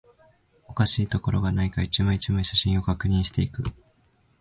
[0.65, 3.61] おかしいところがないか、一枚、一枚、写真を確認していく